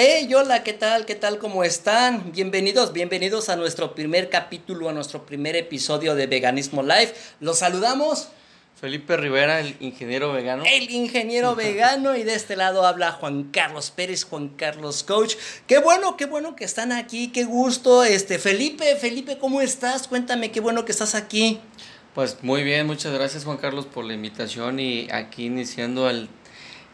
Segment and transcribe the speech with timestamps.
[0.00, 1.06] Hey, hola, ¿qué tal?
[1.06, 1.38] ¿Qué tal?
[1.38, 2.30] ¿Cómo están?
[2.30, 7.12] Bienvenidos, bienvenidos a nuestro primer capítulo, a nuestro primer episodio de Veganismo Live.
[7.40, 8.28] Los saludamos.
[8.80, 10.62] Felipe Rivera, el ingeniero vegano.
[10.64, 15.34] El ingeniero vegano y de este lado habla Juan Carlos Pérez, Juan Carlos Coach.
[15.66, 18.04] Qué bueno, qué bueno que están aquí, qué gusto.
[18.04, 20.06] Este, Felipe, Felipe, ¿cómo estás?
[20.06, 21.58] Cuéntame, qué bueno que estás aquí.
[22.14, 26.28] Pues muy bien, muchas gracias Juan Carlos por la invitación y aquí iniciando el,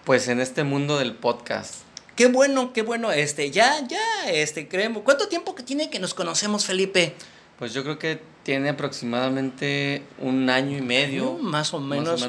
[0.07, 1.84] pues en este mundo del podcast.
[2.17, 5.03] Qué bueno, qué bueno, este, ya, ya, este, creemos.
[5.03, 7.15] ¿Cuánto tiempo que tiene que nos conocemos, Felipe?
[7.59, 11.33] Pues yo creo que tiene aproximadamente un año y medio.
[11.41, 12.25] más o menos.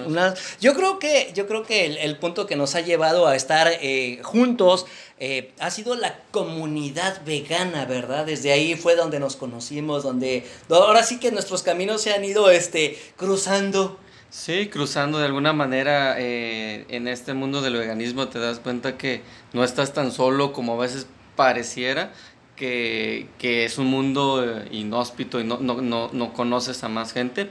[0.59, 4.19] yo creo que, yo creo que el, punto que nos ha llevado a estar eh,
[4.23, 4.87] juntos
[5.19, 8.25] eh, ha sido la comunidad vegana, ¿verdad?
[8.25, 12.49] Desde ahí fue donde nos conocimos, donde ahora sí que nuestros caminos se han ido
[12.49, 13.99] este, cruzando.
[14.35, 19.21] Sí, cruzando de alguna manera eh, en este mundo del veganismo te das cuenta que
[19.53, 22.11] no estás tan solo como a veces pareciera,
[22.57, 27.49] que, es un mundo eh, inhóspito y no, no, conoces a más gente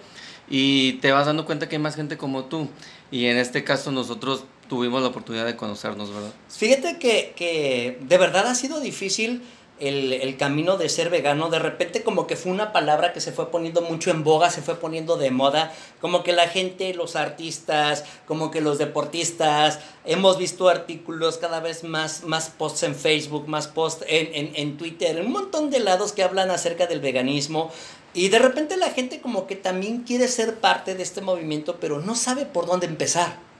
[0.50, 2.68] y te vas dando cuenta que hay más gente como tú.
[3.10, 6.34] Y en este caso nosotros tuvimos la oportunidad de conocernos, ¿verdad?
[6.50, 9.42] Fíjate que, que de verdad ha sido difícil
[9.80, 13.50] el, camino de ser vegano, de repente como que fue una palabra que se fue
[13.50, 18.04] poniendo mucho en boga, se fue poniendo de moda, como que la gente, los artistas,
[18.26, 23.66] como que los deportistas, hemos visto artículos cada vez más, más posts en Facebook, más
[23.66, 27.70] posts en, en, en Twitter, un montón de lados que hablan acerca del veganismo.
[28.14, 31.98] Y de repente la gente como que también quiere ser parte de este movimiento, pero
[32.00, 33.53] no sabe por dónde empezar.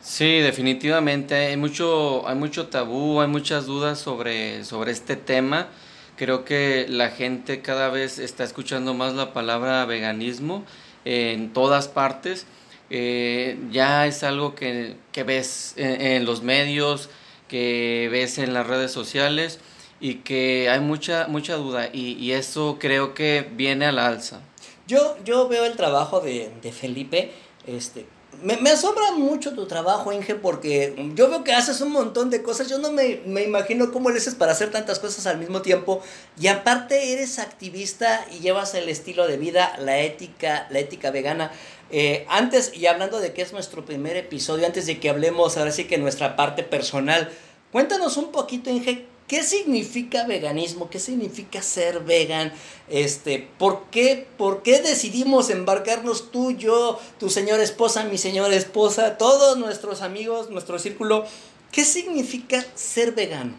[0.00, 1.34] Sí, definitivamente.
[1.34, 5.68] Hay mucho, hay mucho tabú, hay muchas dudas sobre, sobre este tema.
[6.16, 10.64] Creo que la gente cada vez está escuchando más la palabra veganismo
[11.04, 12.46] en todas partes.
[12.90, 17.10] Eh, ya es algo que, ves en, los medios,
[17.48, 19.60] que ves en las redes sociales
[20.00, 24.40] y que hay mucha, mucha duda y, y eso creo que viene a la alza.
[24.86, 27.30] Yo, yo veo el trabajo de, de Felipe,
[27.66, 28.06] este,
[28.42, 32.42] me, me, asombra mucho tu trabajo, Inge, porque yo veo que haces un montón de
[32.42, 32.68] cosas.
[32.68, 36.00] Yo no me, me, imagino cómo le haces para hacer tantas cosas al mismo tiempo.
[36.40, 41.50] Y aparte eres activista y llevas el estilo de vida, la ética, la ética vegana.
[41.90, 45.72] Eh, antes, y hablando de que es nuestro primer episodio, antes de que hablemos ahora
[45.72, 47.30] sí que nuestra parte personal,
[47.72, 50.88] cuéntanos un poquito, Inge, ¿Qué significa veganismo?
[50.88, 52.50] ¿Qué significa ser vegan?
[52.88, 59.18] Este, ¿por qué, ¿Por qué decidimos embarcarnos tú, yo, tu señora esposa, mi señora esposa,
[59.18, 61.26] todos nuestros amigos, nuestro círculo?
[61.70, 63.52] ¿Qué significa ser vegano?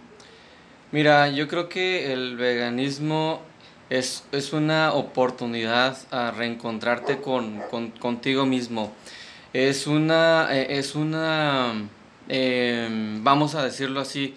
[0.92, 3.40] Mira, yo creo que el veganismo
[3.92, 7.62] es, es una oportunidad a reencontrarte con,
[8.00, 8.92] contigo mismo.
[9.54, 11.88] Es una, eh, es una
[12.28, 14.34] em, vamos a decirlo así,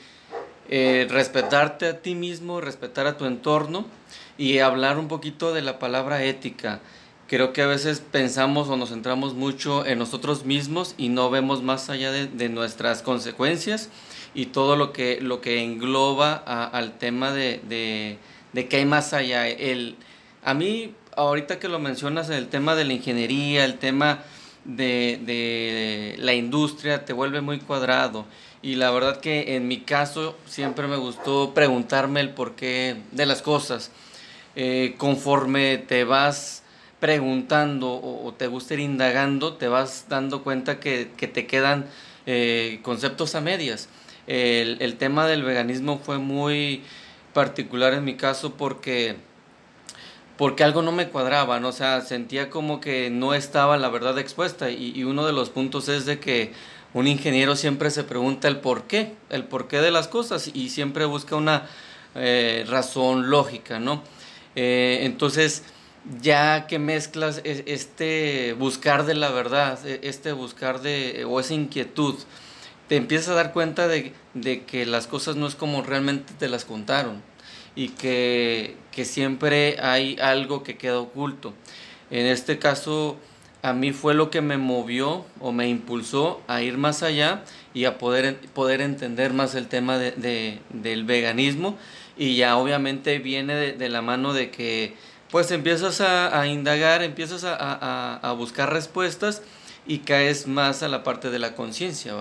[0.74, 3.84] eh, respetarte a ti mismo, respetar a tu entorno
[4.38, 6.80] y hablar un poquito de la palabra ética.
[7.28, 11.62] Creo que a veces pensamos o nos centramos mucho en nosotros mismos y no vemos
[11.62, 13.90] más allá de, nuestras consecuencias
[14.32, 18.16] y todo lo que, lo que engloba al tema de, de,
[18.54, 19.48] de que hay más allá.
[19.48, 19.96] El,
[20.42, 24.20] a mí, ahorita que lo mencionas, el tema de la ingeniería, el tema
[24.64, 28.24] de, de la industria, te vuelve muy cuadrado
[28.62, 33.42] y la verdad que en mi caso siempre me gustó preguntarme el porqué de las
[33.42, 33.90] cosas.
[34.54, 36.62] Eh, conforme te vas
[37.00, 41.86] preguntando o, te gusta ir indagando, te vas dando cuenta que, te quedan
[42.26, 43.88] eh, conceptos a medias.
[44.28, 46.82] El, tema del veganismo fue muy
[47.32, 49.16] particular en mi caso porque,
[50.38, 51.68] porque algo no me cuadraba, ¿no?
[51.68, 55.88] o sea, sentía como que no estaba la verdad expuesta y uno de los puntos
[55.88, 56.52] es de que
[56.94, 61.04] un ingeniero siempre se pregunta el por qué, el porqué de las cosas y siempre
[61.06, 61.66] busca una
[62.14, 64.02] eh, razón lógica, ¿no?
[64.54, 65.64] Eh, entonces,
[66.20, 72.16] ya que mezclas este buscar de la verdad, e, este buscar de, o esa inquietud,
[72.88, 74.12] te empiezas a dar cuenta de,
[74.66, 77.22] que las cosas no es como realmente te las contaron
[77.74, 81.54] y que siempre hay algo que queda oculto.
[82.10, 83.16] En este caso,
[83.62, 87.84] a mí fue lo que me movió o me impulsó a ir más allá y
[87.84, 91.78] a poder, poder entender más el tema de, del veganismo
[92.18, 94.94] y ya obviamente viene de, la mano de que
[95.30, 99.42] pues empiezas a, indagar, empiezas a, buscar respuestas
[99.86, 102.14] y caes más a la parte de la conciencia.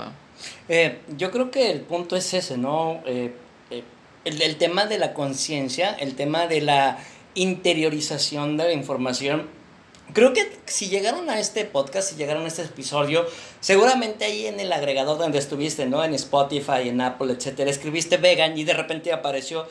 [0.69, 3.01] Eh, yo creo que el punto es ese, ¿no?
[3.05, 3.33] Eh,
[3.69, 3.83] eh,
[4.23, 6.99] el tema de la conciencia, el tema de la
[7.33, 9.60] interiorización de la información
[10.13, 13.25] Creo que si llegaron a este podcast, si llegaron a este episodio,
[13.61, 16.03] seguramente ahí en el agregador donde estuviste, ¿no?
[16.03, 19.67] En Spotify, en Apple, etcétera, escribiste vegan y de repente apareció.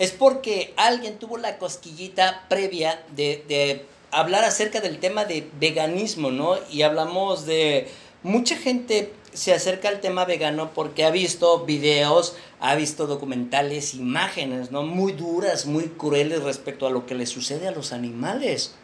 [0.00, 6.32] Es porque alguien tuvo la cosquillita previa de, de hablar acerca del tema de veganismo,
[6.32, 6.56] ¿no?
[6.70, 7.88] Y hablamos de
[8.24, 14.72] mucha gente se acerca al tema vegano porque ha visto videos, ha visto documentales, imágenes,
[14.72, 14.82] ¿no?
[14.82, 18.74] Muy duras, muy crueles respecto a lo que le sucede a los animales.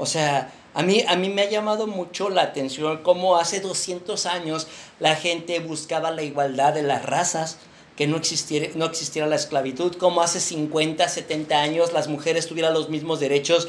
[0.00, 4.24] O sea, a mí, a mí me ha llamado mucho la atención cómo hace 200
[4.24, 4.66] años
[4.98, 7.58] la gente buscaba la igualdad de las razas,
[7.96, 12.72] que no existiera, no existiera la esclavitud, como hace 50, 70 años las mujeres tuvieran
[12.72, 13.68] los mismos derechos.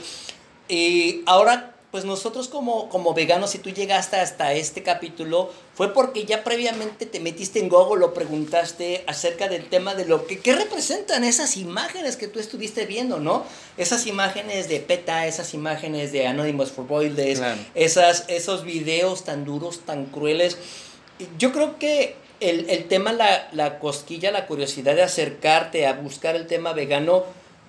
[0.69, 6.23] Y ahora pues nosotros como, como veganos, si tú llegaste hasta este capítulo, fue porque
[6.23, 10.55] ya previamente te metiste en Google, lo preguntaste acerca del tema de lo que ¿qué
[10.55, 13.43] representan esas imágenes que tú estuviste viendo, ¿no?
[13.77, 17.41] Esas imágenes de PETA, esas imágenes de Anonymous for Boilers,
[17.75, 20.57] esas, esos videos tan duros, tan crueles.
[21.38, 26.38] Yo creo que el, el tema, la, la cosquilla, la curiosidad de acercarte a buscar
[26.38, 27.25] el tema vegano,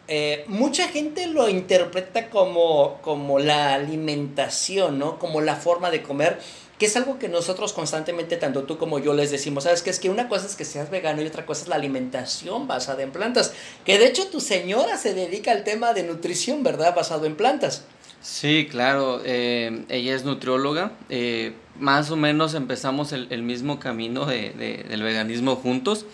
[0.08, 5.19] eh, mucha gente lo interpreta como, como la alimentación, ¿no?
[5.19, 6.38] Como la forma de comer,
[6.78, 9.90] que es algo que nosotros constantemente, tanto tú como yo, les decimos, ¿sabes qué?
[9.90, 13.02] Es que una cosa es que seas vegano y otra cosa es la alimentación basada
[13.02, 13.54] en plantas.
[13.84, 16.94] Que de hecho tu señora se dedica al tema de nutrición, ¿verdad?
[16.94, 17.84] Basado en plantas.
[18.20, 20.93] Sí, claro, eh, ella es nutrióloga.
[21.08, 26.06] Eh, más o menos empezamos el, mismo camino de, del veganismo juntos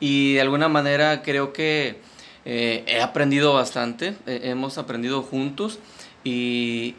[0.00, 1.96] y de alguna manera creo que
[2.44, 5.78] eh, he aprendido bastante, eh, hemos aprendido juntos
[6.24, 6.96] y,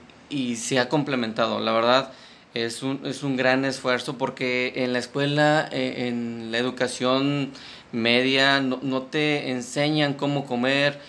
[0.58, 1.60] se ha complementado.
[1.60, 2.12] La verdad
[2.54, 7.52] es un, es un gran esfuerzo porque en la escuela, eh, en la educación
[7.92, 11.00] media, no, te enseñan cómo comer,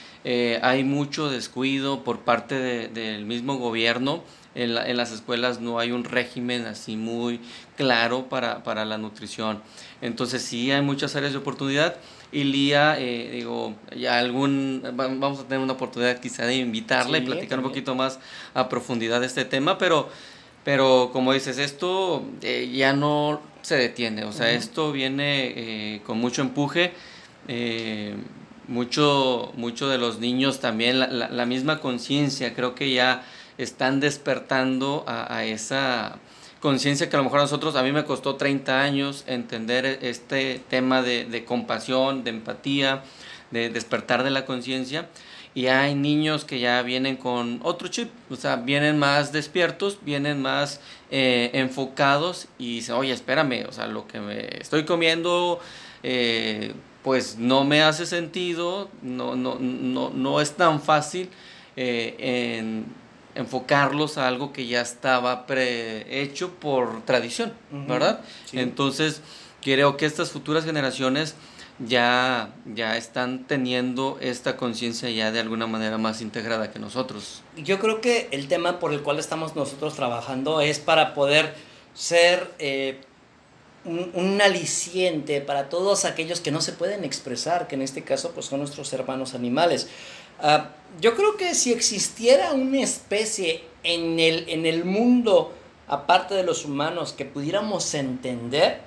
[0.63, 4.23] hay mucho descuido por parte de, del mismo gobierno.
[4.55, 7.41] En, la, en, las escuelas no hay un régimen así muy
[7.77, 9.63] claro para, para la nutrición.
[10.01, 11.97] Entonces sí hay muchas áreas de oportunidad
[12.33, 17.21] y Lía, eh, digo, ya algún, vamos a tener una oportunidad quizá de invitarla y
[17.23, 18.19] platicar un poquito más
[18.55, 20.09] a profundidad de este tema, pero,
[20.65, 26.19] pero como dices, esto eh, ya no se detiene, o sea, esto viene eh, con
[26.19, 26.93] mucho empuje.
[28.69, 33.25] mucho, mucho de los niños también, la, la, misma conciencia, creo que ya
[33.59, 36.19] están despertando a, a esa
[36.67, 40.61] conciencia que a lo mejor a nosotros, a mí me costó 30 años entender este
[40.69, 43.05] tema de, compasión, de empatía,
[43.53, 45.09] de despertar de la conciencia.
[45.55, 50.43] Y hay niños que ya vienen con otro chip, o sea, vienen más despiertos, vienen
[50.43, 50.81] más
[51.13, 55.61] eh, enfocados y dicen, oye, espérame, o sea, lo que me estoy comiendo,
[56.03, 56.75] eh,
[57.05, 61.31] pues no me hace sentido, no, no, no, no es tan fácil
[61.77, 62.17] eh,
[62.59, 62.87] en
[63.37, 68.21] enfocarlos a algo que ya estaba prehecho por tradición, ¿verdad?
[68.53, 69.21] Entonces,
[69.63, 71.35] creo que estas futuras generaciones
[71.79, 77.43] ya, ya están teniendo esta conciencia ya de alguna manera más integrada que nosotros.
[77.57, 81.55] Yo creo que el tema por el cual estamos nosotros trabajando es para poder
[81.95, 83.01] ser eh,
[83.87, 88.33] un, un, aliciente para todos aquellos que no se pueden expresar, que en este caso
[88.33, 89.89] pues son nuestros hermanos animales.
[90.43, 90.67] Uh,
[91.01, 95.53] yo creo que si existiera una especie en el, en el mundo,
[95.89, 98.81] aparte de los humanos, que pudiéramos entender,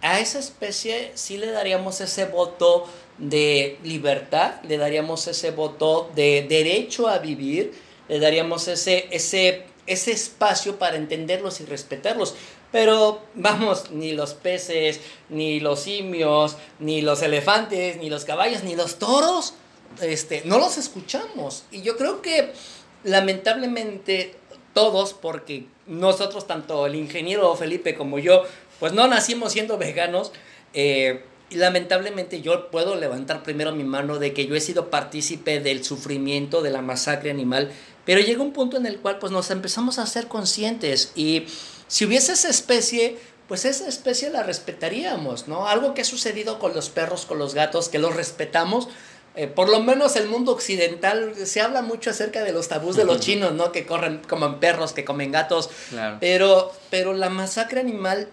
[0.00, 2.86] a esa especie sí le daríamos ese voto
[3.18, 7.72] de libertad, le daríamos ese voto de derecho a vivir,
[8.08, 12.34] le daríamos ese, ese, ese espacio para entenderlos y respetarlos.
[12.72, 18.74] Pero vamos, ni los peces, ni los simios, ni los elefantes, ni los caballos, ni
[18.74, 19.54] los toros
[20.00, 21.64] este, no los escuchamos.
[21.70, 22.52] Y yo creo que
[23.04, 24.34] lamentablemente
[24.72, 28.44] todos, porque nosotros, tanto el ingeniero Felipe como yo,
[28.80, 30.32] pues no nacimos siendo veganos.
[30.74, 35.60] Eh, y lamentablemente yo puedo levantar primero mi mano de que yo he sido partícipe
[35.60, 37.70] del sufrimiento, de la masacre animal,
[38.06, 41.44] pero llega un punto en el cual pues nos empezamos a ser conscientes y
[41.92, 43.18] si hubiese esa especie,
[43.48, 45.68] pues esa especie la respetaríamos, ¿no?
[45.68, 48.88] Algo que ha sucedido con los perros, con los gatos, que los respetamos,
[49.34, 53.04] eh, por lo menos el mundo occidental se habla mucho acerca de los tabús de
[53.04, 53.72] los chinos, ¿no?
[53.72, 55.68] Que corren, como perros, que comen gatos.
[56.18, 58.28] Pero, pero la masacre animal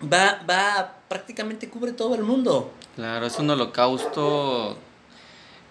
[0.00, 2.70] va, va, prácticamente cubre todo el mundo.
[2.94, 4.76] Claro, es un holocausto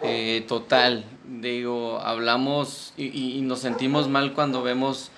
[0.02, 1.06] eh, total.
[1.24, 5.12] Digo, hablamos y, y, nos sentimos mal cuando vemos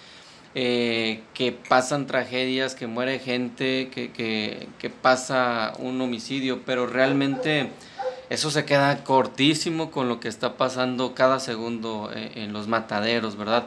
[0.59, 7.69] eh, que pasan tragedias, que muere gente, que, pasa un homicidio, pero realmente
[8.31, 13.37] eso se queda cortísimo con lo que está pasando cada segundo eh, en, los mataderos,
[13.37, 13.65] ¿verdad?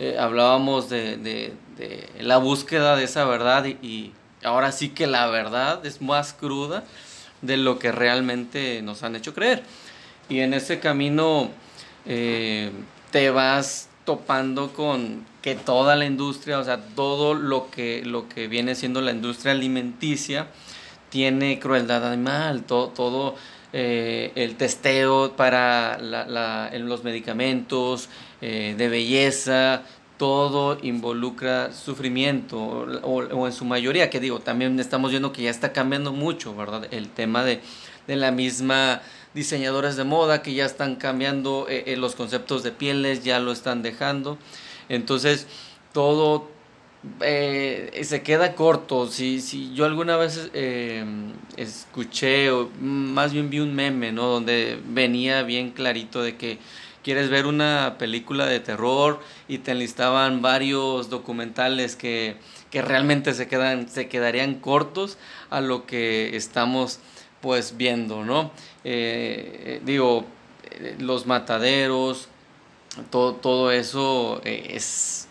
[0.00, 1.52] Eh, hablábamos de,
[2.18, 4.10] la búsqueda de esa verdad y,
[4.42, 6.82] ahora sí que la verdad es más cruda
[7.40, 9.62] de lo que realmente nos han hecho creer.
[10.28, 11.50] Y en ese camino
[12.04, 18.48] te vas topando con que toda la industria, o sea, todo lo que, lo que
[18.48, 20.48] viene siendo la industria alimenticia,
[21.08, 23.34] tiene crueldad animal, todo,
[23.72, 28.08] eh, el testeo para la, los medicamentos
[28.40, 29.82] eh, de belleza,
[30.16, 32.58] todo involucra sufrimiento,
[33.02, 36.86] o, en su mayoría, que digo, también estamos viendo que ya está cambiando mucho, ¿verdad?
[36.92, 37.60] El tema de,
[38.06, 39.02] de la misma
[39.34, 43.82] diseñadores de moda que ya están cambiando eh, los conceptos de pieles, ya lo están
[43.82, 44.38] dejando.
[44.88, 45.46] Entonces,
[45.92, 46.48] todo
[47.20, 49.08] eh, se queda corto.
[49.08, 51.04] Si, si yo alguna vez eh,
[51.56, 54.26] escuché, o más bien vi un meme, ¿no?
[54.26, 56.58] Donde venía bien clarito de que
[57.02, 62.36] quieres ver una película de terror y te enlistaban varios documentales que,
[62.70, 65.18] que realmente se, quedan, se quedarían cortos
[65.50, 67.00] a lo que estamos
[67.42, 68.52] pues viendo, ¿no?
[68.84, 70.24] Eh, digo,
[70.98, 72.28] los mataderos,
[73.10, 75.28] todo, todo eso es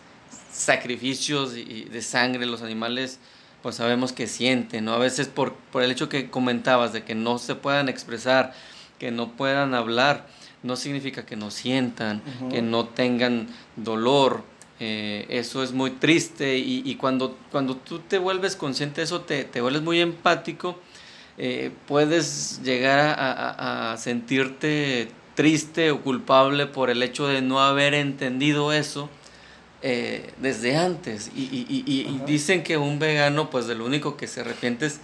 [0.52, 3.18] sacrificios y de sangre los animales
[3.62, 4.92] pues sabemos que sienten, ¿no?
[4.92, 8.52] A veces por, por el hecho que comentabas de que no se puedan expresar,
[8.98, 10.26] que no puedan hablar,
[10.62, 14.42] no significa que no sientan, que no tengan dolor.
[14.80, 19.20] Eh, eso es muy triste y, y, cuando, cuando tú te vuelves consciente de eso,
[19.20, 20.80] te, te vuelves muy empático,
[21.38, 27.60] eh, puedes llegar a, a, a sentirte triste o culpable por el hecho de no
[27.60, 29.08] haber entendido eso
[29.82, 31.30] eh, desde antes.
[31.34, 35.00] Y, y, y, dicen que un vegano, pues de lo único que se arrepiente es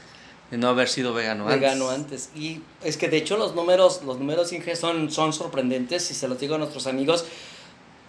[0.51, 2.31] de no haber sido vegano, vegano antes.
[2.37, 6.29] Y es que de hecho los números, los números Inge son, son sorprendentes, y se
[6.29, 7.25] los digo a nuestros amigos.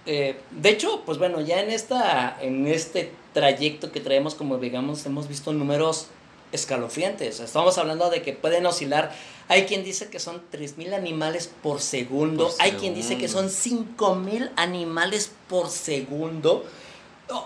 [0.05, 5.05] Eh, de hecho, pues bueno, ya en, esta, en este trayecto que traemos como veganos
[5.05, 6.07] hemos visto números
[6.51, 7.39] escalofriantes.
[7.39, 9.11] Estamos hablando de que pueden oscilar.
[9.47, 12.49] Hay quien dice que son 3.000 animales por segundo.
[12.59, 16.65] Hay quien dice que son 5.000 animales por segundo.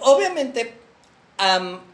[0.01, 0.73] Obviamente,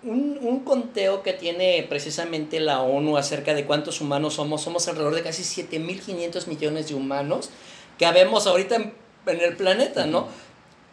[0.03, 5.15] un, un, conteo que tiene precisamente la ONU acerca de cuántos humanos somos, somos alrededor
[5.15, 7.49] de casi 7.500 millones de humanos
[7.97, 8.93] que habemos ahorita en,
[9.25, 10.27] en el planeta, ¿no?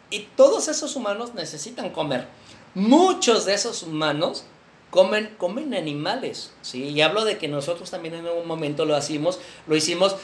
[0.09, 2.27] Y todos esos humanos necesitan comer.
[2.73, 4.45] Muchos de esos humanos
[4.89, 6.83] comen, comen animales, ¿sí?
[6.83, 10.15] Y hablo de que nosotros también en un momento lo hicimos, lo hicimos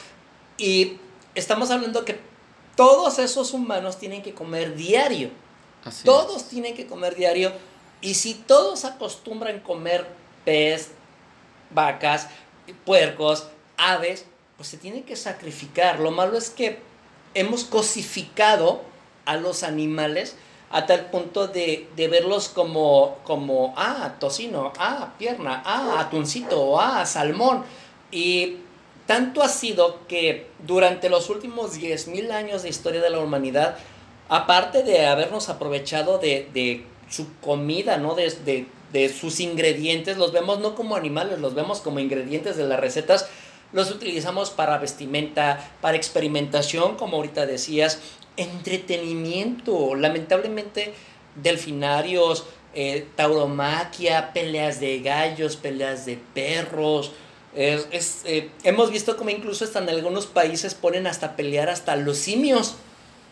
[0.56, 0.98] y
[1.34, 2.18] estamos hablando que
[2.76, 5.30] todos esos humanos tienen que comer diario.
[6.04, 7.52] todos tienen que comer diario
[8.00, 10.06] y si todos acostumbran comer
[10.44, 10.90] pez,
[11.70, 12.28] vacas,
[12.84, 16.00] puercos, aves, pues se tiene que sacrificar.
[16.00, 16.78] Lo malo es que
[17.34, 18.82] hemos cosificado
[19.24, 20.36] a los animales
[20.70, 27.64] a tal punto de, verlos como, como, ah, tocino, ah, pierna, ah, atuncito, ah, salmón.
[28.10, 28.56] Y
[29.06, 33.76] tanto ha sido que durante los últimos 10.000 años de historia de la humanidad,
[34.28, 38.14] aparte de habernos aprovechado de, su comida, ¿no?
[38.14, 42.80] De, de, sus ingredientes, los vemos no como animales, los vemos como ingredientes de las
[42.80, 43.28] recetas,
[43.74, 47.98] los utilizamos para vestimenta, para experimentación, como ahorita decías,
[48.36, 49.96] entretenimiento.
[49.96, 50.94] Lamentablemente,
[51.34, 57.12] delfinarios, eh, tauromaquia, peleas de gallos, peleas de perros.
[57.56, 62.76] Eh, hemos visto como incluso hasta en algunos países ponen hasta pelear hasta los simios.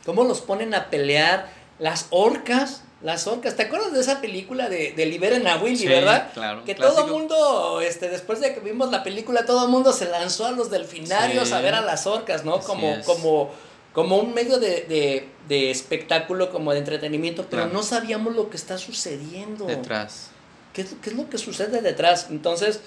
[0.04, 2.81] ¿Cómo los ponen a pelear las orcas?
[3.02, 3.56] Las orcas.
[3.56, 6.30] ¿Te acuerdas de esa película de, de Liberen a Willy, verdad?
[6.34, 6.64] Claro.
[6.64, 10.08] Que todo el mundo, este, después de que vimos la película, todo el mundo se
[10.08, 12.60] lanzó a los delfinarios a ver a las orcas, ¿no?
[12.60, 13.50] como, como
[13.92, 19.66] como un medio de, espectáculo, como de entretenimiento, pero no sabíamos lo que está sucediendo.
[19.66, 20.28] Detrás.
[20.72, 22.28] ¿Qué, es lo que sucede detrás?
[22.30, 22.80] Entonces,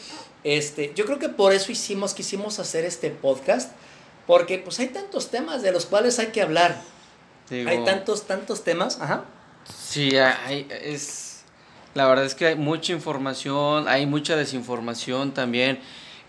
[0.43, 3.71] este, yo creo que por eso hicimos, quisimos hacer este podcast,
[4.25, 6.81] porque pues hay tantos temas de los cuales hay que hablar.
[7.51, 8.99] hay tantos, tantos temas.
[8.99, 9.25] Ajá.
[9.65, 11.43] Sí, hay, es,
[11.93, 15.79] la verdad es que hay mucha información, hay mucha desinformación también,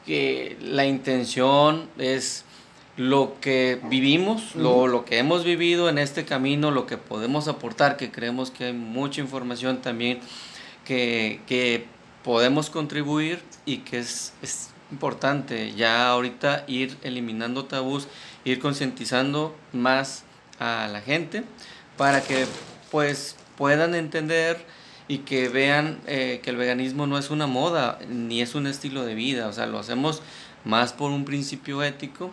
[0.06, 2.44] que la intención es
[2.96, 7.96] lo que vivimos, lo, lo, que hemos vivido en este camino, lo que podemos aportar,
[7.96, 10.20] que creemos que hay mucha información también
[10.84, 11.86] que, que
[12.24, 18.06] podemos contribuir y que es, es, importante ya ahorita ir eliminando tabús,
[18.44, 20.22] ir concientizando más
[20.60, 21.42] a la gente
[21.96, 22.46] para que
[22.96, 24.56] pues puedan entender
[25.06, 29.04] y que vean eh, que el veganismo no es una moda ni es un estilo
[29.04, 30.22] de vida, o sea, lo hacemos
[30.64, 32.30] más por un principio ético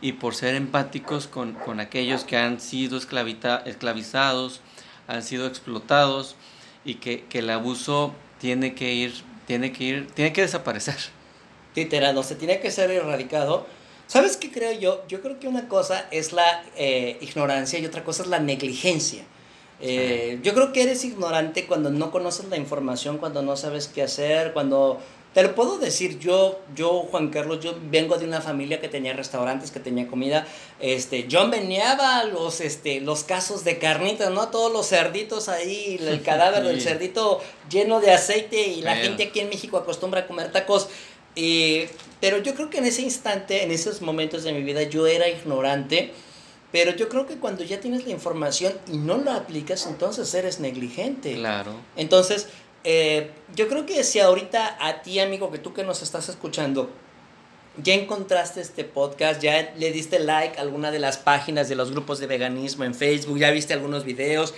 [0.00, 4.62] y por ser empáticos con, con aquellos que han sido esclavizados,
[5.06, 6.36] han sido explotados
[6.86, 9.12] y que, que, el abuso tiene que ir,
[9.46, 10.96] tiene que ir, tiene que desaparecer.
[11.74, 13.66] Literal, se tiene que ser erradicado.
[14.06, 15.06] ¿Sabes qué creo yo?
[15.08, 19.26] Yo creo que una cosa es la eh, ignorancia y otra cosa es la negligencia.
[19.80, 24.02] Eh, yo creo que eres ignorante cuando no conoces la información, cuando no sabes qué
[24.02, 24.98] hacer, cuando
[25.34, 29.12] te lo puedo decir, yo, yo, Juan Carlos, yo vengo de una familia que tenía
[29.12, 30.46] restaurantes, que tenía comida.
[30.80, 34.48] Este, yo meneaba los, este, los casos de carnitas, ¿no?
[34.48, 39.40] Todos los cerditos ahí, el cadáver del cerdito lleno de aceite y la gente aquí
[39.40, 40.88] en México acostumbra a comer tacos.
[41.34, 45.28] pero yo creo que en ese instante, en esos momentos de mi vida, yo era
[45.28, 46.14] ignorante.
[46.76, 50.60] Pero yo creo que cuando ya tienes la información y no la aplicas, entonces eres
[50.60, 51.32] negligente.
[51.32, 51.72] Claro.
[51.96, 52.48] Entonces,
[52.84, 56.90] eh, yo creo que si ahorita a ti, amigo, que tú que nos estás escuchando,
[57.82, 61.92] ya encontraste este podcast, ya le diste like a alguna de las páginas de los
[61.92, 64.52] grupos de veganismo en Facebook, ya viste algunos videos,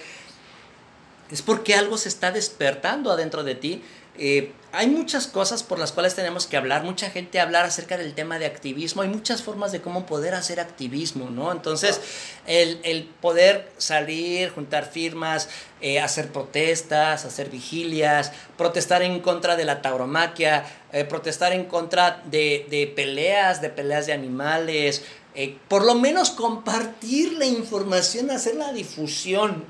[1.30, 3.82] es porque algo se está despertando adentro de ti
[4.18, 8.14] eh, hay muchas cosas por las cuales tenemos que hablar, mucha gente hablar acerca del
[8.14, 11.52] tema de activismo, hay muchas formas de cómo poder hacer activismo, ¿no?
[11.52, 12.00] Entonces,
[12.46, 15.48] el, poder salir, juntar firmas,
[15.80, 22.22] eh, hacer protestas, hacer vigilias, protestar en contra de la tauromaquia, eh, protestar en contra
[22.26, 25.02] de, de, peleas, de peleas de animales,
[25.68, 29.64] por lo menos compartir la información, hacer la difusión.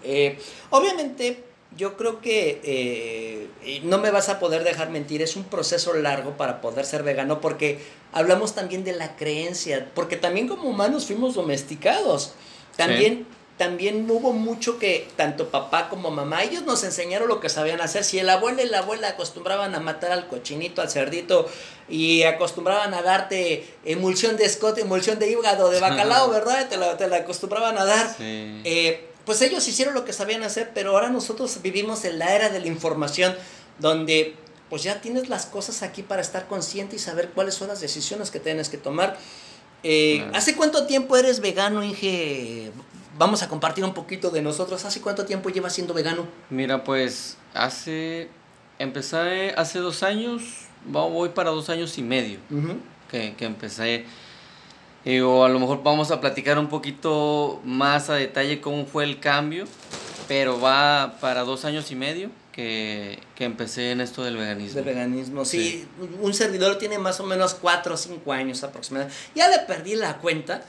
[0.71, 5.93] obviamente, yo creo que eh, no me vas a poder dejar mentir, es un proceso
[5.95, 7.81] largo para poder ser vegano porque
[8.13, 12.33] hablamos también de la creencia, porque también como humanos fuimos domesticados.
[12.77, 17.81] También, también hubo mucho que tanto papá como mamá, ellos nos enseñaron lo que sabían
[17.81, 18.05] hacer.
[18.05, 21.49] Si el abuelo y la abuela acostumbraban a matar al cochinito, al cerdito
[21.89, 26.69] y acostumbraban a darte emulsión de escote, emulsión de hígado, de bacalao, ¿verdad?
[26.69, 28.17] Te la, te la acostumbraban a dar.
[28.21, 32.49] Eh, pues ellos hicieron lo que sabían hacer, pero ahora nosotros vivimos en la era
[32.49, 33.35] de la información
[33.79, 34.35] donde
[34.71, 38.31] pues ya tienes las cosas aquí para estar consciente y saber cuáles son las decisiones
[38.31, 39.19] que tienes que tomar.
[39.83, 42.73] Eh, ¿Hace cuánto tiempo eres vegano, Inge?
[43.19, 44.87] Vamos a compartir un poquito de nosotros.
[44.87, 46.27] ¿Hace cuánto tiempo llevas siendo vegano?
[46.49, 48.31] Mira, pues hace...
[48.79, 50.43] Empecé hace dos años,
[50.87, 52.39] voy para dos años y medio
[53.11, 54.07] que, que empecé
[55.25, 59.21] o a lo mejor vamos a platicar un poquito más a detalle cómo fue el
[59.21, 59.65] cambio,
[60.27, 64.75] pero va para dos años y medio que, que empecé en esto del veganismo.
[64.75, 65.87] Del veganismo, sí,
[66.21, 69.17] Un servidor tiene más o menos cuatro o cinco años aproximadamente.
[69.35, 70.63] Ya le perdí la cuenta,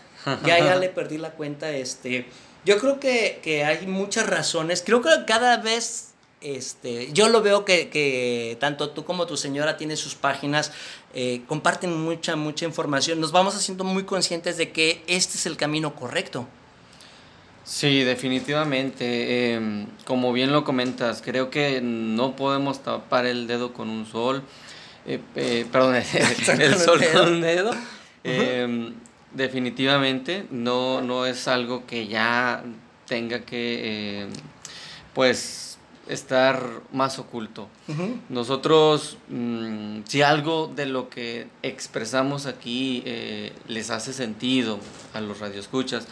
[0.45, 1.71] ya, ya le perdí la cuenta.
[1.71, 2.27] Este,
[2.63, 4.83] yo creo que, que hay muchas razones.
[4.85, 6.08] Creo que cada vez
[6.41, 10.71] este, yo lo veo que, que, tanto tú como tu señora tienen sus páginas,
[11.13, 13.19] eh, comparten mucha, mucha información.
[13.19, 16.47] Nos vamos haciendo muy conscientes de que este es el camino correcto.
[17.63, 19.53] Sí, definitivamente.
[19.53, 24.43] Em, como bien lo comentas, creo que no podemos tapar el dedo con un sol.
[25.05, 25.95] Eh, perdón,
[26.59, 27.71] el, sol con un dedo.
[28.23, 28.93] Em,
[29.33, 32.63] definitivamente no, no es algo que ya
[33.07, 34.29] tenga que, em,
[35.13, 35.68] pues,
[36.09, 37.69] estar más oculto.
[38.29, 44.79] Nosotros, mm, si algo de lo que expresamos aquí eh, les hace sentido
[45.13, 46.07] a los radioescuchas,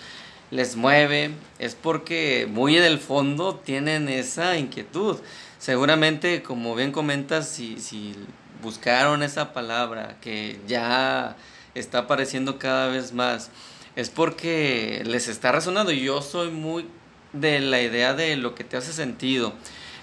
[0.52, 5.18] les mueve, es porque muy en el fondo tienen esa inquietud.
[5.58, 8.14] Seguramente, como bien comentas, si, si
[8.62, 11.36] buscaron esa palabra que ya
[11.74, 13.50] está apareciendo cada vez más,
[13.96, 15.92] es porque les está resonando.
[15.92, 16.86] Yo soy muy
[17.34, 19.54] de la idea de lo que te hace sentido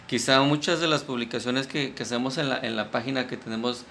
[0.07, 3.85] quizá muchas de las publicaciones que, hacemos en la, en la, página que tenemos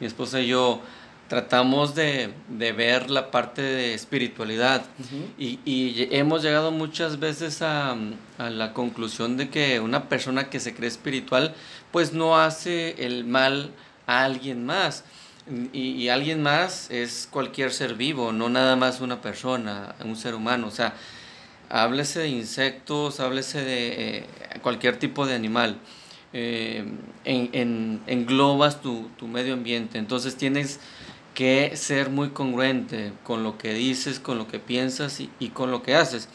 [0.00, 0.82] mi esposa y yo,
[1.28, 4.84] tratamos de, ver la parte de espiritualidad
[5.38, 7.96] y, hemos llegado muchas veces a,
[8.38, 11.54] la conclusión de que una persona que se cree espiritual
[11.90, 13.70] pues no hace el mal
[14.06, 15.04] a alguien más.
[15.72, 20.34] Y, y, alguien más es cualquier ser vivo, no nada más una persona, un ser
[20.34, 20.66] humano.
[20.66, 20.94] O sea,
[21.68, 24.26] háblese de insectos, háblese de eh,
[24.62, 25.78] cualquier tipo de animal.
[26.32, 26.84] Eh,
[27.24, 29.98] en, englobas tu, medio ambiente.
[29.98, 30.80] Entonces tienes
[31.34, 35.82] que ser muy congruente con lo que dices, con lo que piensas y, con lo
[35.82, 36.28] que haces.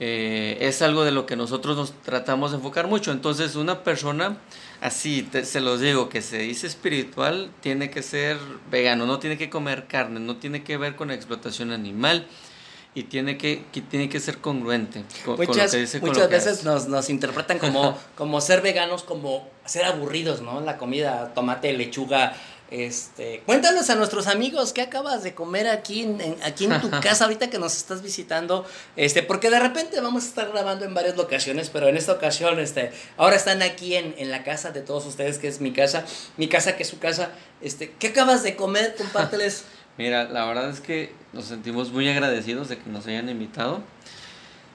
[0.00, 3.12] Eh, es algo de lo que nosotros nos tratamos de enfocar mucho.
[3.12, 4.36] Entonces una persona,
[4.80, 8.38] así se los digo, que se dice espiritual, tiene que ser
[8.70, 12.26] vegano, no tiene que comer carne, no tiene que ver con explotación animal
[12.94, 16.88] y tiene que, tiene que ser congruente con, muchas, lo que dice Muchas veces nos,
[16.88, 20.60] nos, interpretan como, como ser veganos, como ser aburridos, ¿no?
[20.60, 22.36] La comida, tomate, lechuga,
[22.70, 27.24] Este, cuéntanos a nuestros amigos qué acabas de comer aquí en, aquí en tu casa
[27.24, 31.16] ahorita que nos estás visitando, este, porque de repente vamos a estar grabando en varias
[31.16, 35.06] locaciones, pero en esta ocasión, este, ahora están aquí en, en la casa de todos
[35.06, 36.04] ustedes, que es mi casa,
[36.36, 37.30] mi casa que es su casa,
[37.62, 38.94] este, ¿qué acabas de comer?
[38.96, 39.64] Compárteles.
[39.98, 43.82] Mira, la verdad es que nos sentimos muy agradecidos de que nos hayan invitado.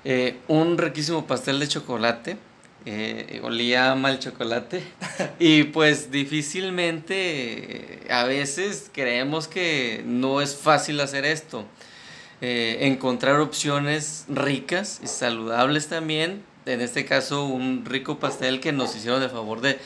[0.03, 2.37] Eh, un riquísimo pastel de chocolate
[2.89, 4.81] eh, olía mal chocolate
[5.39, 11.65] y pues difícilmente eh, a veces creemos que no es fácil hacer esto.
[12.39, 18.95] Eh, encontrar opciones ricas y saludables también, en este caso un rico pastel que nos
[18.95, 19.79] hicieron el favor de,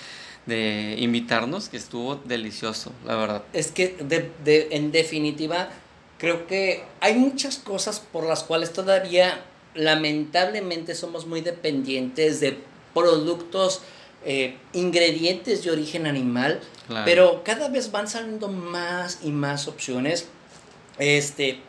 [0.45, 3.43] de invitarnos, que estuvo delicioso, la verdad.
[3.53, 5.69] Es que de, en definitiva
[6.17, 12.59] creo que hay muchas cosas por las cuales todavía lamentablemente somos muy dependientes de
[12.93, 13.81] productos,
[14.25, 16.59] eh, ingredientes de origen animal,
[17.05, 20.27] pero cada vez van saliendo más y más opciones.
[20.99, 21.61] Este,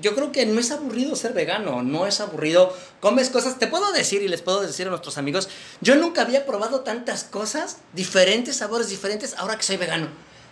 [0.00, 2.74] yo creo que no es aburrido ser vegano, no es aburrido.
[3.00, 5.48] Comes cosas, te puedo decir y les puedo decir a nuestros amigos,
[5.80, 10.08] yo nunca había probado tantas cosas, diferentes sabores diferentes, ahora que soy vegano.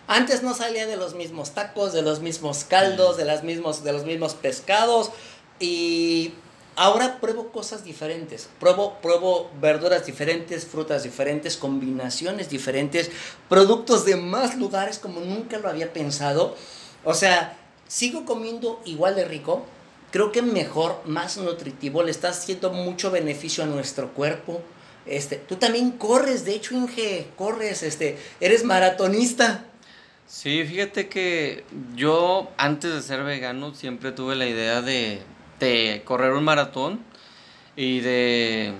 [0.07, 4.05] Antes no salía de los mismos tacos, de los mismos caldos, de, mismos, de los
[4.05, 5.11] mismos pescados
[5.59, 6.33] y
[6.81, 13.11] Ahora pruebo cosas diferentes, pruebo, pruebo verduras diferentes, frutas diferentes, combinaciones diferentes,
[13.49, 16.55] productos de más lugares como nunca lo había pensado.
[17.03, 17.58] O sea,
[17.89, 19.65] sigo comiendo igual de rico,
[20.11, 24.61] creo que mejor, más nutritivo, le está haciendo mucho beneficio a nuestro cuerpo.
[25.05, 29.65] Este, tú también corres, de hecho, Inge, corres, este, eres maratonista.
[30.25, 31.65] Sí, fíjate que
[31.97, 35.21] yo antes de ser vegano siempre tuve la idea de
[35.59, 36.99] de correr un maratón
[37.75, 38.73] y de,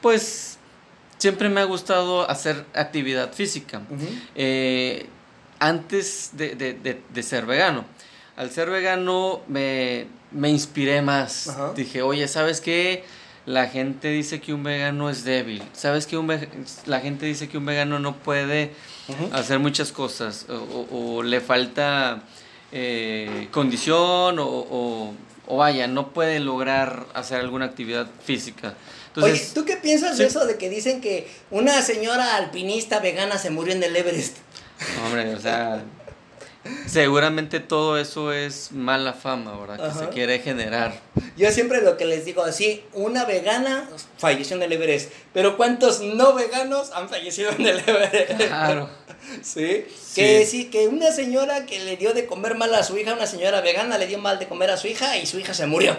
[0.00, 0.58] pues,
[1.18, 3.82] siempre me ha gustado hacer actividad física.
[4.34, 5.06] Eh,
[5.58, 7.84] antes de, ser vegano.
[8.36, 11.54] Al ser vegano me, inspiré más.
[11.76, 13.04] Dije, oye, ¿sabes qué?
[13.44, 15.62] La gente dice que un vegano es débil.
[15.72, 16.32] ¿Sabes que un
[16.86, 18.70] la gente dice que un vegano no puede
[19.32, 20.46] hacer muchas cosas?
[20.48, 22.22] O, le falta
[22.70, 25.14] eh, condición o,
[25.46, 28.74] o vaya, no puede lograr hacer alguna actividad física.
[29.16, 33.50] Oye, ¿tú qué piensas de eso de que dicen que una señora alpinista vegana se
[33.50, 34.38] murió en el Everest?
[35.04, 35.82] Hombre, o sea,
[36.86, 39.92] seguramente todo eso es mala fama, ¿verdad?
[39.92, 41.00] Que se quiere generar.
[41.36, 46.00] Yo siempre lo que les digo así, una vegana falleció en el Everest, pero ¿cuántos
[46.00, 48.48] no veganos han fallecido en el Everest?
[48.48, 48.88] Claro.
[49.42, 49.86] ¿Sí?
[50.14, 53.26] Que sí, que una señora que le dio de comer mal a su hija, una
[53.26, 55.96] señora vegana le dio mal de comer a su hija y su hija se murió.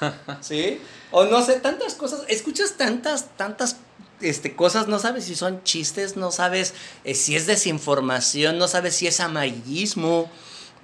[0.40, 0.80] ¿Sí?
[1.10, 3.76] O no sé, tantas cosas, escuchas tantas, tantas
[4.20, 8.96] este, cosas, no sabes si son chistes, no sabes eh, si es desinformación, no sabes
[8.96, 10.30] si es amarillismo,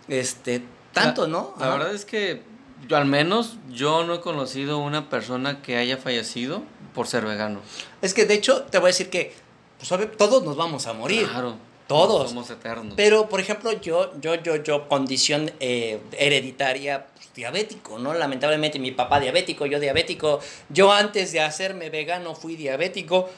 [0.09, 1.55] este, tanto, ¿no?
[1.59, 2.43] La verdad es que
[2.89, 6.63] yo al menos yo no he conocido una persona que haya fallecido
[6.95, 7.61] por ser vegano.
[8.03, 9.35] Es que de hecho te voy a decir que
[9.79, 11.29] pues, todos nos vamos a morir.
[11.29, 11.57] Claro.
[11.87, 12.31] Todos.
[12.31, 12.95] Somos eternos.
[12.97, 18.15] Pero, por ejemplo, yo, yo, yo, yo, condición eh, hereditaria, pues, diabético, ¿no?
[18.15, 20.41] Lamentablemente mi papá diabético, yo diabético.
[20.71, 23.29] Yo antes de hacerme vegano fui diabético.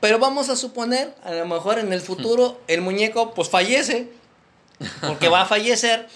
[0.00, 4.10] Pero vamos a suponer, a lo mejor en el futuro, el muñeco pues fallece.
[5.00, 6.08] Porque va a fallecer.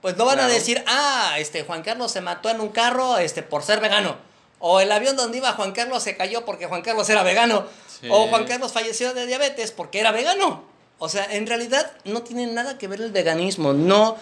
[0.00, 3.42] Pues no van a decir, ah, este Juan Carlos se mató en un carro este,
[3.42, 4.16] por ser vegano.
[4.60, 7.66] O el avión donde iba Juan Carlos se cayó porque Juan Carlos era vegano.
[8.08, 10.64] O Juan Carlos falleció de diabetes porque era vegano.
[10.98, 13.72] O sea, en realidad no tiene nada que ver el veganismo.
[13.72, 14.16] No,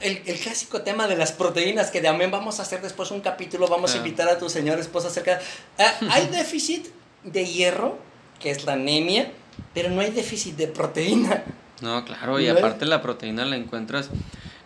[0.00, 3.68] el, el clásico tema de las proteínas, que también vamos a hacer después un capítulo,
[3.68, 3.98] vamos a ah.
[3.98, 5.40] invitar a tu señor esposa acerca.
[5.78, 6.88] Ah, hay déficit
[7.24, 7.98] de hierro,
[8.38, 9.32] que es la anemia,
[9.72, 11.44] pero no hay déficit de proteína.
[11.80, 14.10] No, claro, y aparte la proteína la encuentras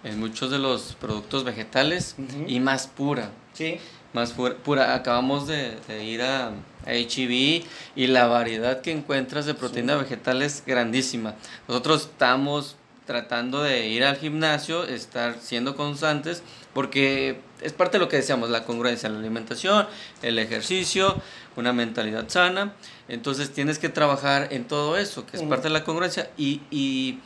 [0.03, 2.17] en muchos de los productos vegetales
[2.49, 3.31] y más pura.
[3.53, 3.79] Sí
[4.15, 4.95] más pura.
[4.95, 6.53] Acabamos de, ir a,
[6.87, 7.65] HEB
[7.97, 11.35] y la variedad que encuentras de proteína vegetal es grandísima.
[11.69, 16.43] Nosotros estamos tratando de ir al gimnasio, estar siendo constantes,
[16.73, 19.87] porque es parte de lo que decíamos, la congruencia, la alimentación,
[20.23, 21.21] el ejercicio,
[21.57, 22.75] una mentalidad sana.
[23.09, 27.21] Entonces tienes que trabajar en todo eso, que es parte de la congruencia, y, y,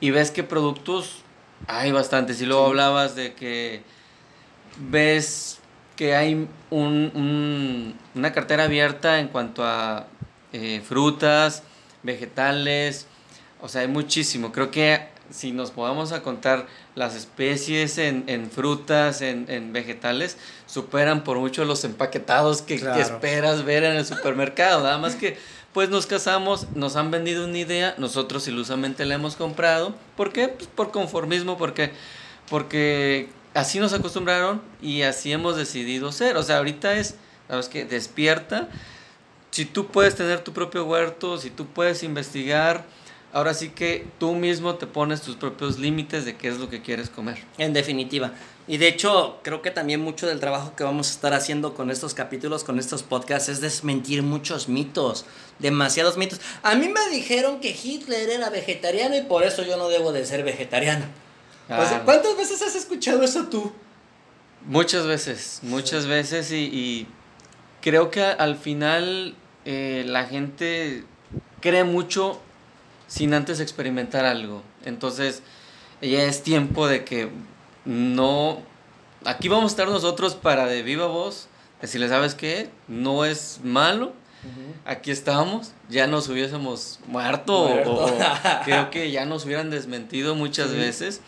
[0.00, 1.18] y ves que productos
[1.66, 2.40] hay bastantes.
[2.40, 3.82] Y luego hablabas de que
[4.78, 5.58] ves
[5.96, 10.06] que hay un, una cartera abierta en cuanto a
[10.52, 11.62] eh, frutas,
[12.02, 13.06] vegetales,
[13.60, 14.52] o sea, hay muchísimo.
[14.52, 21.38] Creo que si nos podamos a contar las especies en, frutas, en, vegetales, superan por
[21.38, 24.82] mucho los empaquetados que, esperas ver en el supermercado.
[24.82, 25.36] Nada más que
[25.72, 29.94] pues nos casamos, nos han vendido una idea, nosotros ilusamente la hemos comprado.
[30.16, 30.48] ¿Por qué?
[30.48, 31.90] Pues por conformismo, porque,
[32.48, 36.36] porque así nos acostumbraron y así hemos decidido ser.
[36.36, 37.14] O sea, ahorita es,
[37.48, 37.84] ¿sabes qué?
[37.84, 38.68] Despierta.
[39.50, 42.84] Si tú puedes tener tu propio huerto, si tú puedes investigar,
[43.32, 46.82] ahora sí que tú mismo te pones tus propios límites de qué es lo que
[46.82, 47.42] quieres comer.
[47.56, 48.32] En definitiva.
[48.68, 51.90] Y de hecho, creo que también mucho del trabajo que vamos a estar haciendo con
[51.90, 55.24] estos capítulos, con estos podcasts, es desmentir muchos mitos,
[55.60, 56.40] demasiados mitos.
[56.62, 60.26] A mí me dijeron que Hitler era vegetariano y por eso yo no debo de
[60.26, 61.06] ser vegetariano.
[61.68, 62.02] Ah.
[62.04, 63.72] ¿Cuántas veces has escuchado eso tú?
[64.66, 67.06] Muchas veces, muchas veces y,
[67.80, 71.04] creo que al final eh, la gente
[71.60, 72.40] cree mucho
[73.06, 74.62] sin antes experimentar algo.
[74.84, 75.42] Entonces,
[76.00, 77.30] ya es tiempo de que
[77.84, 78.60] no,
[79.24, 81.48] aquí vamos a estar nosotros para de viva voz,
[81.80, 82.70] decirle, ¿sabes qué?
[82.88, 84.12] No es malo,
[84.84, 88.12] aquí estamos, ya nos hubiésemos muerto, O,
[88.64, 91.20] creo que ya nos hubieran desmentido muchas veces.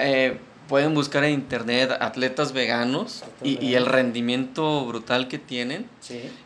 [0.00, 5.88] Eh, pueden buscar en internet atletas veganos y, el rendimiento brutal que tienen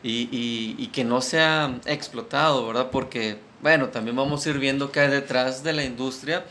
[0.03, 0.31] y,
[0.79, 2.89] y, que no se ha explotado, ¿verdad?
[2.91, 6.43] Porque, bueno, también vamos a ir viendo qué hay detrás de la industria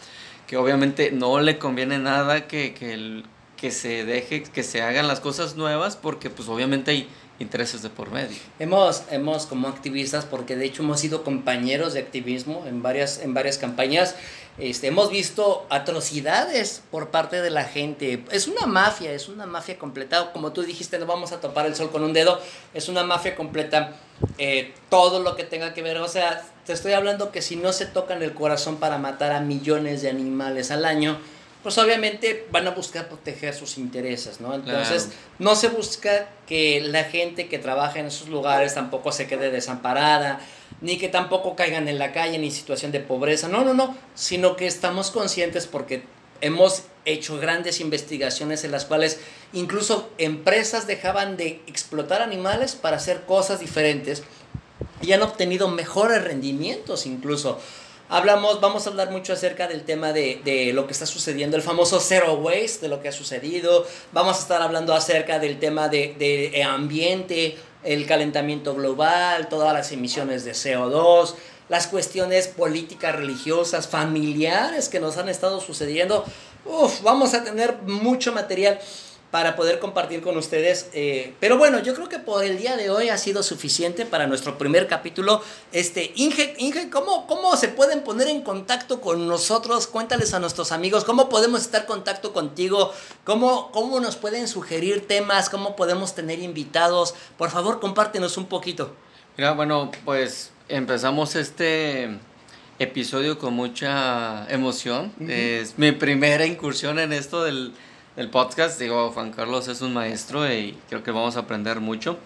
[0.46, 3.24] que obviamente no le conviene nada que, que,
[3.58, 7.90] que se deje, que se hagan las cosas nuevas, porque pues obviamente hay intereses de
[7.90, 8.38] por medio.
[8.60, 13.34] Hemos, hemos como activistas, porque de hecho hemos sido compañeros de activismo en varias, en
[13.34, 14.16] varias campañas,
[14.60, 18.24] este, hemos visto atrocidades por parte de la gente.
[18.32, 20.32] Es una mafia, es una mafia completa.
[20.32, 22.40] Como tú dijiste, no vamos a topar el sol con un dedo.
[22.74, 23.96] Es una mafia completa.
[24.38, 25.98] Eh, todo lo que tenga que ver.
[25.98, 29.40] O sea, te estoy hablando que si no se tocan el corazón para matar a
[29.40, 31.18] millones de animales al año,
[31.64, 34.54] pues obviamente van a buscar proteger sus intereses, ¿no?
[34.54, 39.50] Entonces, no se busca que la gente que trabaja en esos lugares tampoco se quede
[39.50, 40.42] desamparada,
[40.82, 44.58] ni que tampoco caigan en la calle ni situación de pobreza, no, no, no, sino
[44.58, 46.04] que estamos conscientes porque
[46.42, 49.22] hemos hecho grandes investigaciones en las cuales
[49.54, 54.24] incluso empresas dejaban de explotar animales para hacer cosas diferentes
[55.02, 57.60] y han obtenido mejores rendimientos incluso.
[58.14, 62.00] Hablamos, vamos a hablar mucho acerca del tema de, lo que está sucediendo, el famoso
[62.00, 63.88] zero waste, de lo que ha sucedido.
[64.12, 69.92] Vamos a estar hablando acerca del tema de, de ambiente, el calentamiento global, todas las
[69.92, 71.34] emisiones de CO2,
[71.70, 76.24] las cuestiones políticas, religiosas, familiares que nos han estado sucediendo.
[77.02, 78.80] Vamos a tener mucho material
[79.34, 80.92] para poder compartir con ustedes.
[80.94, 84.28] Eh, pero bueno, yo creo que por el día de hoy ha sido suficiente para
[84.28, 85.42] nuestro primer capítulo.
[85.72, 89.88] Este, Inge, Inge ¿cómo, ¿cómo se pueden poner en contacto con nosotros?
[89.88, 92.94] Cuéntales a nuestros amigos cómo podemos estar en contacto contigo,
[93.24, 97.16] cómo, cómo nos pueden sugerir temas, cómo podemos tener invitados.
[97.36, 98.94] Por favor, compártenos un poquito.
[99.36, 102.20] Mira, bueno, pues empezamos este
[102.78, 105.12] episodio con mucha emoción.
[105.28, 107.74] Es mi primera incursión en esto del
[108.16, 108.80] el podcast.
[108.80, 112.18] Digo, Juan Carlos es un maestro y creo que vamos a aprender mucho.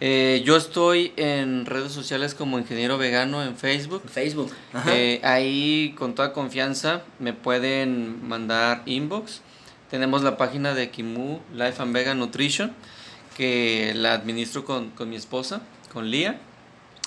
[0.00, 4.02] Eh, yo estoy en redes sociales como ingeniero vegano en Facebook.
[4.08, 4.52] Facebook.
[4.86, 9.42] Eh, ahí con toda confianza me pueden mandar inbox.
[9.90, 12.72] Tenemos la página de Kimu Life and Vegan Nutrition
[13.36, 16.40] que la administro con, con mi esposa, con Lía.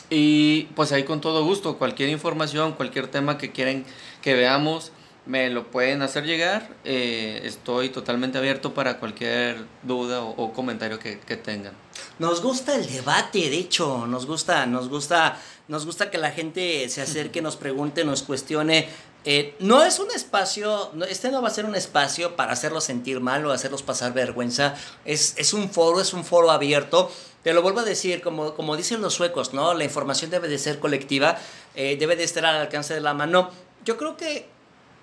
[0.09, 3.85] Y pues ahí con todo gusto, cualquier información, cualquier tema que quieren
[4.21, 4.91] que veamos,
[5.25, 6.69] me lo pueden hacer llegar.
[6.83, 11.73] Eh, estoy totalmente abierto para cualquier duda o, comentario que, tengan.
[12.19, 16.89] Nos gusta el debate, de hecho, nos gusta, nos gusta, nos gusta que la gente
[16.89, 18.89] se acerque, nos pregunte, nos cuestione.
[19.23, 23.19] Eh, no es un espacio, este no va a ser un espacio para hacerlos sentir
[23.19, 24.73] mal o hacerlos pasar vergüenza.
[25.05, 27.11] Es, es un foro, es un foro abierto.
[27.43, 29.73] Te lo vuelvo a decir, como, como dicen los suecos, ¿no?
[29.75, 31.37] La información debe de ser colectiva,
[31.75, 33.49] eh, debe de estar al alcance de la mano.
[33.83, 34.47] Yo creo que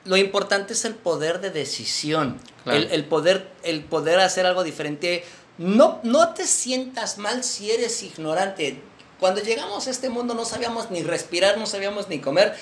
[0.09, 5.23] lo importante es el poder de decisión, el, poder, el poder hacer algo diferente.
[5.59, 8.81] No, no te sientas mal si eres ignorante.
[9.21, 12.55] Cuando llegamos a este mundo no sabíamos ni respirar, no sabíamos ni comer.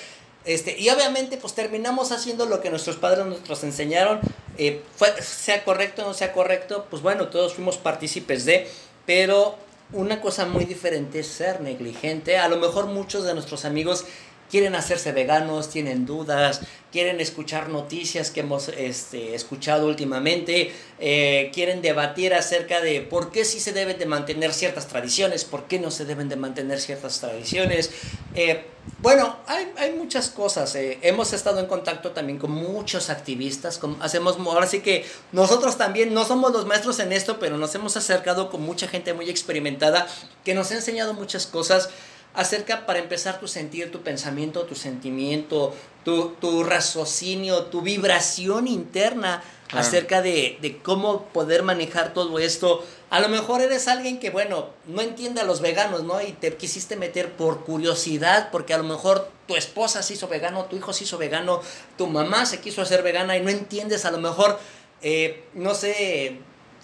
[0.43, 4.19] Este, y obviamente pues terminamos haciendo lo que nuestros padres nos enseñaron,
[4.57, 4.81] eh,
[5.21, 8.67] sea correcto o no sea correcto, pues bueno, todos fuimos partícipes de,
[9.05, 9.57] pero
[9.93, 12.37] una cosa muy diferente es ser negligente.
[12.37, 14.05] A lo mejor muchos de nuestros amigos
[14.49, 21.81] quieren hacerse veganos, tienen dudas, quieren escuchar noticias que hemos este, escuchado últimamente, eh, quieren
[21.81, 25.91] debatir acerca de por qué sí se deben de mantener ciertas tradiciones, por qué no
[25.91, 27.91] se deben de mantener ciertas tradiciones.
[28.35, 28.65] Eh,
[28.99, 30.73] bueno, hay, hay, muchas cosas.
[30.75, 33.79] Eh, hemos estado en contacto también con muchos activistas.
[33.99, 37.97] hacemos, ahora sí que nosotros también no somos los maestros en esto, pero nos hemos
[37.97, 40.07] acercado con mucha gente muy experimentada
[40.45, 41.89] que nos ha enseñado muchas cosas
[42.37, 45.73] acerca para empezar tu sentir, tu pensamiento, tu sentimiento,
[46.05, 52.85] tu, tu raciocinio, tu vibración interna acerca de, de, cómo poder manejar todo esto.
[53.09, 56.21] A lo mejor eres alguien que, bueno, no entiende a los veganos, ¿no?
[56.21, 60.65] Y te quisiste meter por curiosidad, porque a lo mejor tu esposa se hizo vegano,
[60.65, 61.61] tu hijo se hizo vegano,
[61.97, 64.59] tu mamá se quiso hacer vegana y no entiendes, a lo mejor,
[65.01, 66.37] eh, no sé,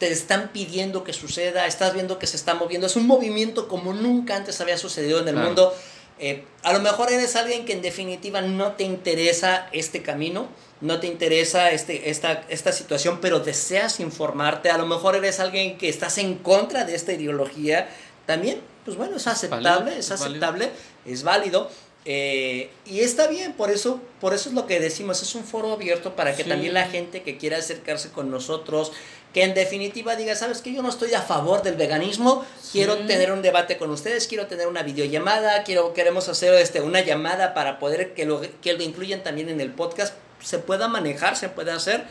[0.04, 2.88] te están pidiendo que suceda, estás viendo que se está moviendo.
[2.88, 5.74] Es un movimiento como nunca antes había sucedido en el mundo.
[6.20, 10.48] Eh, a lo mejor eres alguien que en definitiva no te interesa este camino,
[10.82, 14.70] no te interesa este, esta, esta situación, pero deseas informarte.
[14.72, 17.88] A lo mejor eres alguien que estás en contra de esta ideología.
[18.26, 20.70] También, pues bueno, es aceptable, es, aceptable,
[21.06, 21.70] es válido.
[22.06, 25.72] Eh, y está bien, por eso, por eso es lo que decimos, es un foro
[25.72, 28.92] abierto para que también la gente que quiera acercarse con nosotros,
[29.34, 33.32] que en definitiva diga, sabes que yo no estoy a favor del veganismo, quiero tener
[33.32, 37.80] un debate con ustedes, quiero tener una videollamada, quiero, queremos hacer este, una llamada para
[37.80, 41.72] poder que lo, que lo incluyan también en el podcast, se pueda manejar, se puede
[41.72, 42.04] hacer.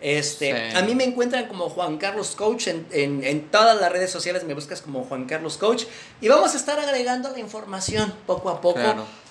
[0.00, 4.10] Este, A mí me encuentran como Juan Carlos Coach en, en, en, todas las redes
[4.10, 5.84] sociales, me buscas como Juan Carlos Coach
[6.22, 8.80] y vamos a estar agregando la información poco a poco.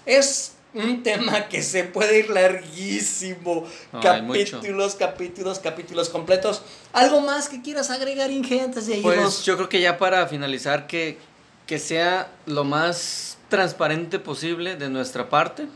[0.09, 3.67] Es un tema que se puede ir larguísimo.
[4.01, 6.63] capítulos, capítulos, capítulos completos.
[6.93, 9.15] ¿Algo más que quieras agregar, Inge, antes de irnos?
[9.15, 11.19] Pues yo creo que ya para finalizar, que,
[11.67, 15.67] que sea lo más transparente posible de nuestra parte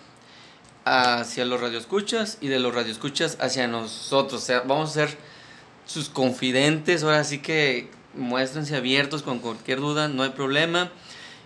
[0.85, 4.41] hacia los radioescuchas y de los radioescuchas hacia nosotros.
[4.41, 5.17] O sea, vamos a ser
[5.85, 7.03] sus confidentes.
[7.03, 10.91] Ahora sí que muéstrense abiertos con cualquier duda, no hay problema.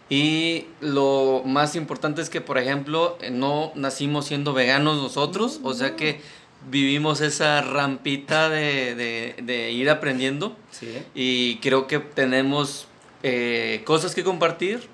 [0.10, 5.74] Y lo más importante es que, por ejemplo, eh, no nacimos siendo veganos nosotros, o
[5.74, 6.22] sea que
[6.70, 10.56] vivimos esa rampita de, de, ir aprendiendo.
[11.14, 12.88] Y creo que tenemos
[13.24, 14.88] eh, cosas que compartir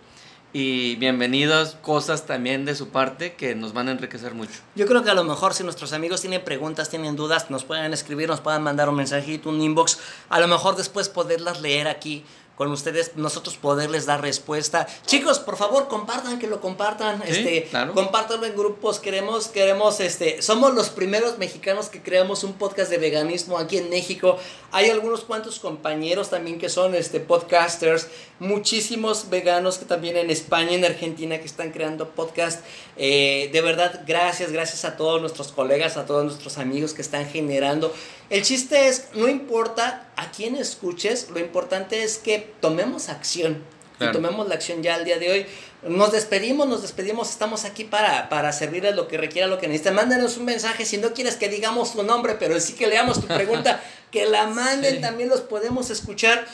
[0.54, 4.54] y bienvenidas cosas también de su parte que nos van a enriquecer mucho.
[4.76, 7.92] Yo creo que a lo mejor si nuestros amigos tienen preguntas, tienen dudas, nos pueden
[7.92, 9.98] escribir, nos pueden mandar un mensajito, un inbox,
[10.30, 12.24] a lo mejor después poderlas leer aquí
[12.56, 14.88] con ustedes, nosotros poderles dar respuesta.
[15.06, 20.74] Chicos, por favor, compartan, que lo compartan, este, compártanlo en grupos, queremos, queremos, este, somos
[20.74, 24.38] los primeros mexicanos que creamos un podcast de veganismo aquí en México.
[24.72, 28.08] Hay algunos cuantos compañeros también que son, este, podcasters,
[28.40, 32.64] muchísimos veganos que también en España, en Argentina, que están creando podcast.
[32.98, 37.28] Eh, de verdad, gracias, gracias a todos nuestros colegas, a todos nuestros amigos que están
[37.28, 37.92] generando
[38.34, 43.64] el chiste es, no importa a quién escuches, lo importante es que tomemos acción.
[44.00, 45.46] Y tomemos la acción ya al día de hoy.
[45.84, 49.94] Nos despedimos, nos despedimos, estamos aquí para, para servirles lo que requiera, lo que necesiten.
[49.96, 53.28] Mándenos un mensaje si no quieres que digamos tu nombre, pero sí que leamos tu
[53.28, 53.82] pregunta,
[54.12, 56.46] que la manden, también los podemos escuchar.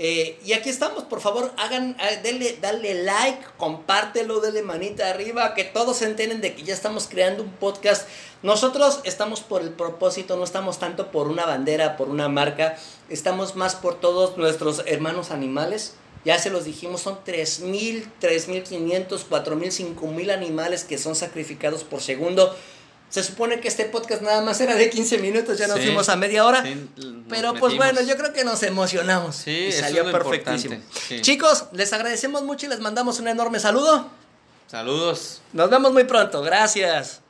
[0.00, 5.54] Eh, y aquí estamos, por favor, hagan, eh, denle, dale like, compártelo, denle manita arriba,
[5.54, 8.08] que todos se enteren de que ya estamos creando un podcast.
[8.44, 13.56] Nosotros estamos por el propósito, no estamos tanto por una bandera, por una marca, estamos
[13.56, 15.94] más por todos nuestros hermanos animales.
[16.24, 22.54] Ya se los dijimos, son 3.000, 3.500, 4.000, 5.000 animales que son sacrificados por segundo.
[23.10, 26.16] Se supone que este podcast nada más era de 15 minutos, ya nos fuimos a
[26.16, 26.64] media hora.
[27.28, 29.36] pero pues bueno, yo creo que nos emocionamos.
[29.36, 30.76] Sí, y salió perfectísimo.
[31.20, 34.10] Chicos, les agradecemos mucho y les mandamos un enorme saludo.
[34.66, 35.40] Saludos.
[35.54, 36.42] Nos vemos muy pronto.
[36.42, 37.20] Gracias.